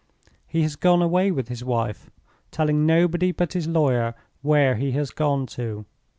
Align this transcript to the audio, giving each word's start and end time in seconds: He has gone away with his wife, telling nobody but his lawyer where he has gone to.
He 0.47 0.63
has 0.63 0.75
gone 0.75 1.03
away 1.03 1.29
with 1.29 1.47
his 1.47 1.63
wife, 1.63 2.09
telling 2.49 2.87
nobody 2.87 3.31
but 3.31 3.53
his 3.53 3.67
lawyer 3.67 4.15
where 4.41 4.73
he 4.77 4.93
has 4.93 5.11
gone 5.11 5.45
to. 5.45 5.85